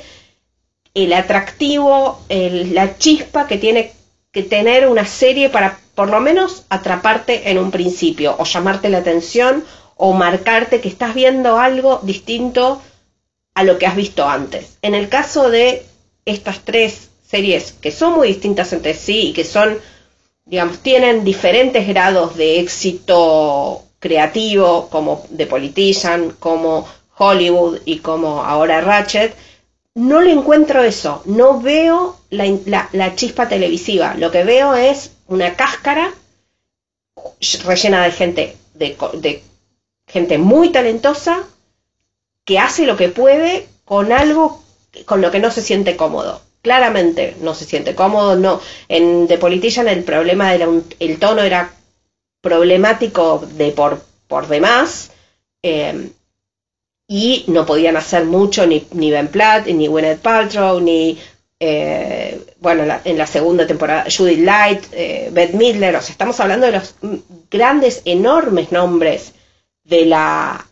[0.94, 3.94] el atractivo, la chispa que tiene
[4.32, 9.00] que tener una serie para por lo menos atraparte en un principio, o llamarte la
[9.00, 9.64] atención,
[9.96, 12.82] o marcarte que estás viendo algo distinto
[13.56, 14.78] a lo que has visto antes.
[14.82, 15.86] En el caso de
[16.26, 19.80] estas tres series que son muy distintas entre sí y que son,
[20.46, 26.88] digamos, tienen diferentes grados de éxito creativo, como The Politician, como
[27.18, 29.36] Hollywood y como ahora Ratchet,
[29.96, 36.12] no le encuentro eso, no veo la, chispa televisiva, lo que veo es una cáscara
[37.64, 39.44] rellena de gente, de, de
[40.08, 41.44] gente muy talentosa
[42.46, 44.64] que hace lo que puede con algo
[45.06, 46.42] con lo que no se siente cómodo.
[46.62, 48.62] Claramente no se siente cómodo, no.
[48.88, 50.68] En The Politician el problema era
[51.00, 51.74] el tono era
[52.42, 55.12] problemático de por, por demás
[55.62, 56.12] em,
[57.08, 61.18] y no podían hacer mucho ni, ni Ben Platt, ni Gwyneth Paltrow, ni
[61.60, 66.66] eh, bueno, en la segunda temporada, Judith Light, eh, Beth Midler, o sea, estamos hablando
[66.66, 66.96] de los
[67.50, 69.34] grandes, enormes nombres
[69.86, 70.66] de la,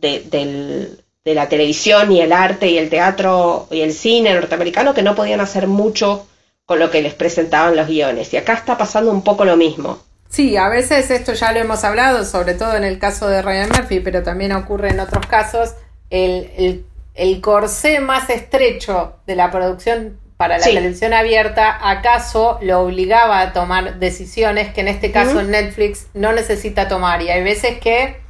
[0.00, 5.14] de, la televisión y el arte y el teatro y el cine norteamericano que no
[5.14, 6.26] podían hacer mucho
[6.64, 8.32] con lo que les presentaban los guiones.
[8.32, 10.00] Y acá está pasando un poco lo mismo.
[10.28, 13.70] Sí, a veces esto ya lo hemos hablado, sobre todo en el caso de Ryan
[13.70, 15.74] Murphy, pero también ocurre en otros casos.
[16.10, 23.40] El, el, corsé más estrecho de la producción para la televisión abierta, acaso lo obligaba
[23.40, 27.22] a tomar decisiones que en este caso Netflix no necesita tomar.
[27.22, 28.25] Y hay veces que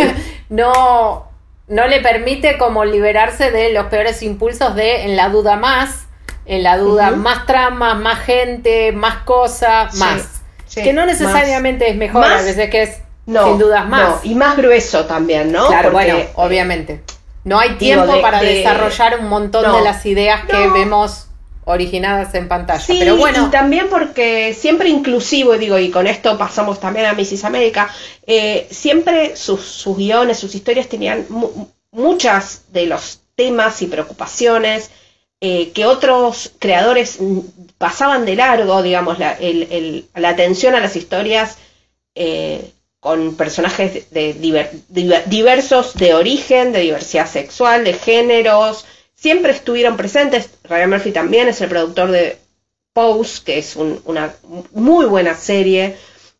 [0.49, 1.27] no,
[1.67, 6.05] no le permite como liberarse de los peores impulsos de en la duda más,
[6.45, 10.41] en la duda más tramas, más gente, más cosas, más.
[10.73, 14.25] que no necesariamente es mejor, a veces que es sin dudas más.
[14.25, 15.67] y más grueso también, ¿no?
[15.67, 17.01] Claro, bueno, obviamente.
[17.43, 21.27] No hay tiempo para desarrollar un montón de las ideas que vemos
[21.65, 22.83] originadas en pantalla.
[22.87, 23.47] pero bueno.
[23.47, 27.43] Y también porque siempre inclusivo, digo, y con esto pasamos también a Mrs.
[27.45, 27.93] América,
[28.25, 31.25] eh, siempre sus, guiones, sus historias tenían
[31.91, 34.91] muchas de los temas y preocupaciones
[35.39, 37.19] eh, que otros creadores
[37.77, 39.37] pasaban de largo, digamos, la,
[40.29, 41.57] atención a las historias
[42.13, 44.33] eh, con personajes de,
[45.25, 48.85] diversos de origen, de diversidad sexual, de géneros,
[49.21, 50.49] siempre estuvieron presentes.
[50.63, 52.39] Ryan Murphy también es el productor de
[52.93, 54.33] Pose, que es una
[54.71, 55.95] muy buena serie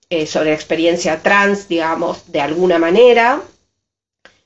[0.10, 3.42] eh, sobre la experiencia trans, digamos, de alguna manera.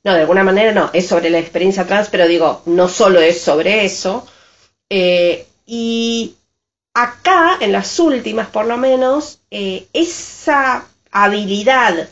[0.03, 3.41] No, de alguna manera no, es sobre la experiencia trans, pero digo, no solo es
[3.41, 4.27] sobre eso.
[4.89, 6.35] Eh, y
[6.93, 12.09] acá, en las últimas por lo menos, eh, esa habilidad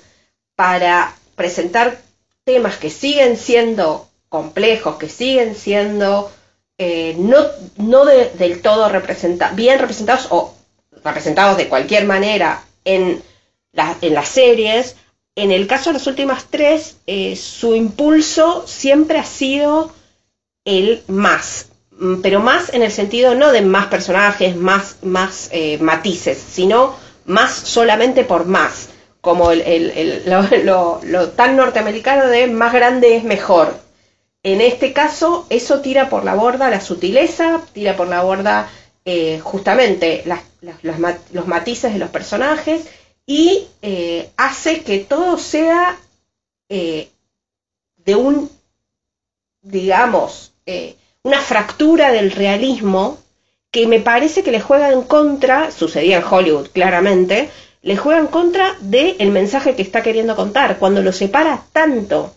[0.55, 2.01] para presentar
[2.45, 6.31] temas que siguen siendo complejos, que siguen siendo
[6.79, 7.37] eh, no,
[7.77, 10.55] no del todo representados, bien representados o
[11.03, 13.21] representados de cualquier manera en,
[14.01, 14.95] en las series.
[15.35, 19.91] En el caso de las últimas tres, eh, su impulso siempre ha sido
[20.65, 25.77] el más, mm, pero más en el sentido no de más personajes, más, más eh,
[25.77, 28.89] matices, sino más solamente por más,
[29.21, 33.82] como el, lo, lo, tan norteamericano de más grande es mejor.
[34.43, 38.69] En este caso, eso tira por la borda la sutileza, tira por la borda
[39.05, 40.23] eh, justamente
[40.81, 42.85] los, matices de los personajes
[43.25, 45.97] y eh, hace que todo sea
[46.67, 47.09] eh,
[47.97, 48.49] de un,
[49.61, 50.51] digamos,
[51.23, 53.17] una fractura del realismo
[53.71, 57.49] que me parece que le juega en contra, sucedía en Hollywood claramente,
[57.81, 62.33] le juega en contra del mensaje que está queriendo contar, cuando lo separa tanto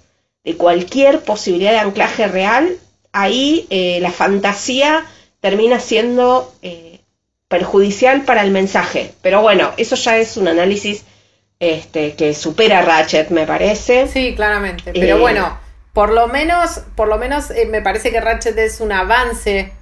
[0.47, 2.79] de cualquier posibilidad de anclaje real,
[3.13, 5.05] ahí eh, la fantasía
[5.41, 7.01] termina siendo eh,
[7.49, 9.13] perjudicial para el mensaje.
[9.23, 11.05] Pero bueno, eso ya es un análisis
[11.59, 14.07] este, que supera Ratchet, me parece.
[14.07, 14.93] Sí, claramente.
[14.93, 15.59] Pero eh, bueno,
[15.93, 19.73] por lo menos, por lo menos me parece que Ratchet es un avance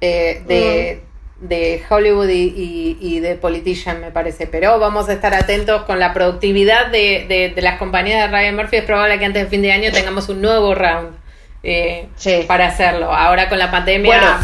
[0.00, 1.03] de, mm
[1.40, 4.46] de Hollywood y, de Politician, me parece.
[4.46, 8.76] Pero vamos a estar atentos con la productividad de, las compañías de Ryan Murphy.
[8.76, 11.16] Es probable que antes de fin de año tengamos un nuevo round
[11.62, 12.08] eh,
[12.46, 13.12] para hacerlo.
[13.12, 14.38] Ahora con la pandemia.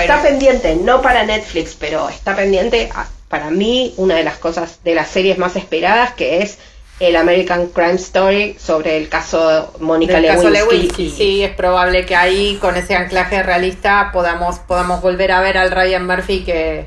[0.00, 2.88] está pendiente, no para Netflix, pero está pendiente
[3.28, 6.58] para mí una de las cosas de las series más esperadas que es
[6.98, 11.10] el American Crime Story sobre el caso Mónica Lewinsky.
[11.10, 15.70] Sí, es probable que ahí con ese anclaje realista podamos, podamos volver a ver al
[15.70, 16.86] Ryan Murphy que...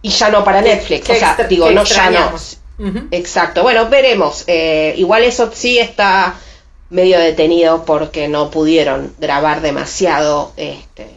[0.00, 2.32] Y ya no para Netflix, o sea, digo, no ya no.
[3.10, 4.44] Exacto, bueno, veremos.
[4.46, 6.36] Eh, igual eso sí está
[6.90, 11.10] medio detenido porque no pudieron grabar demasiado este,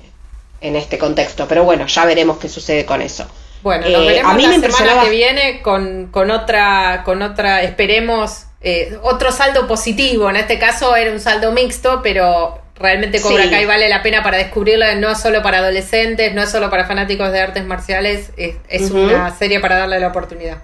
[0.61, 3.27] en este contexto, pero bueno, ya veremos qué sucede con eso.
[3.63, 7.61] Bueno, nos eh, veremos a mí la semana que viene con, con, otra, con otra,
[7.61, 10.29] esperemos, eh, otro saldo positivo.
[10.29, 14.37] En este caso era un saldo mixto, pero realmente Cobra Kai vale la pena para
[14.37, 19.35] descubrirlo, no solo para adolescentes, no es solo para fanáticos de artes marciales, es, una
[19.37, 20.57] serie para darle la oportunidad.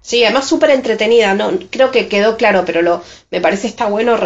[0.00, 4.18] Sí, además súper entretenida, no creo que quedó claro, pero lo, me parece está bueno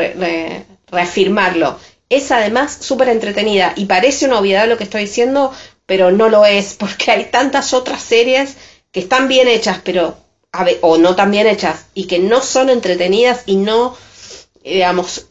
[0.90, 1.78] reafirmarlo.
[2.11, 5.53] Es además súper entretenida y parece una obviedad lo que estoy diciendo,
[5.89, 8.57] pero no lo es, porque hay tantas otras series
[8.93, 10.18] que están bien hechas, pero
[10.82, 13.97] o no tan bien hechas, y que no son entretenidas y no,
[14.62, 15.28] digamos,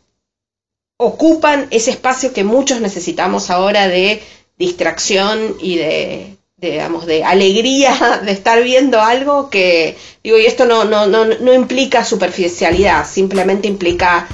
[0.98, 4.24] ocupan ese espacio que muchos necesitamos ahora de
[4.58, 10.86] distracción y de, digamos, de alegría de estar viendo algo que, digo, y esto no,
[10.86, 14.28] no, no, no implica superficialidad, simplemente implica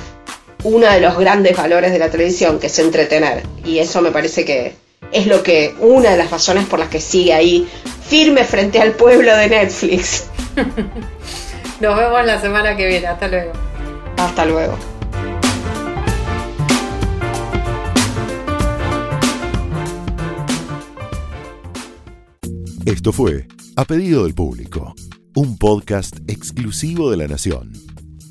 [0.64, 3.44] uno de los grandes valores de la televisión, que es entretener.
[3.66, 4.83] Y eso me parece que,
[5.14, 7.68] es lo que, una de las razones por las que sigue ahí
[8.08, 10.26] firme frente al pueblo de Netflix.
[11.80, 13.08] Nos vemos la semana que viene.
[13.08, 13.52] Hasta luego.
[14.18, 14.78] Hasta luego.
[22.86, 24.94] Esto fue A Pedido del Público,
[25.36, 27.72] un podcast exclusivo de La Nación.